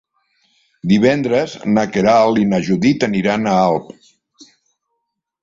Divendres 0.93 1.53
na 1.75 1.83
Queralt 1.97 2.41
i 2.45 2.47
na 2.55 2.61
Judit 2.69 3.07
aniran 3.09 3.45
a 3.45 3.55
Alp. 3.69 3.95